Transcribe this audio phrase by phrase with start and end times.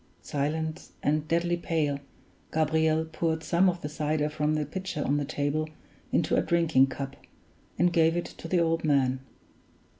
[0.23, 1.99] Silent and deadly pale,
[2.51, 5.69] Gabriel poured some of the cider from the pitcher on the table
[6.11, 7.15] into a drinking cup,
[7.77, 9.19] and gave it to the old man.